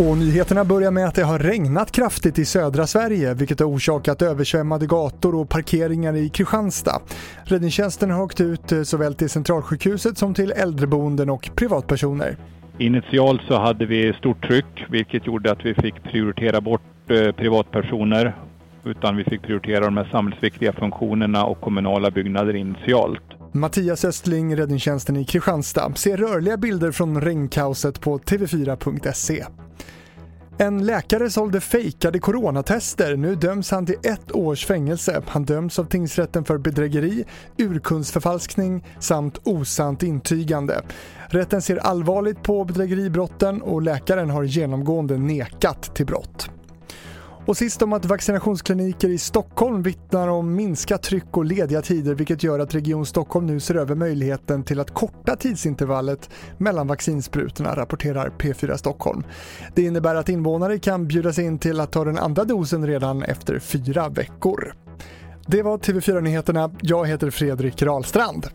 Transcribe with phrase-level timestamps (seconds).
[0.00, 4.22] Och nyheterna börjar med att det har regnat kraftigt i södra Sverige vilket har orsakat
[4.22, 7.00] översvämmade gator och parkeringar i Kristianstad.
[7.44, 12.36] Räddningstjänsten har åkt ut eh, såväl till Centralsjukhuset som till äldreboenden och privatpersoner.
[12.78, 18.36] Initialt så hade vi stort tryck vilket gjorde att vi fick prioritera bort eh, privatpersoner
[18.84, 23.39] utan vi fick prioritera de här samhällsviktiga funktionerna och kommunala byggnader initialt.
[23.52, 29.44] Mattias Östling, räddningstjänsten i Kristianstad, ser rörliga bilder från regnkaoset på tv4.se.
[30.58, 33.16] En läkare sålde fejkade coronatester.
[33.16, 35.22] Nu döms han till ett års fängelse.
[35.26, 37.24] Han döms av tingsrätten för bedrägeri,
[37.58, 40.82] urkundsförfalskning samt osant intygande.
[41.28, 46.50] Rätten ser allvarligt på bedrägeribrotten och läkaren har genomgående nekat till brott.
[47.50, 52.42] Och sist om att vaccinationskliniker i Stockholm vittnar om minskat tryck och lediga tider vilket
[52.42, 58.32] gör att Region Stockholm nu ser över möjligheten till att korta tidsintervallet mellan vaccinsprutorna, rapporterar
[58.38, 59.24] P4 Stockholm.
[59.74, 63.58] Det innebär att invånare kan bjudas in till att ta den andra dosen redan efter
[63.58, 64.74] fyra veckor.
[65.46, 66.70] Det var TV4 Nyheterna.
[66.80, 68.46] Jag heter Fredrik Rahlstrand.